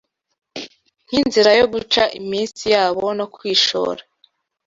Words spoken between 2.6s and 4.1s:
yabo no kwishora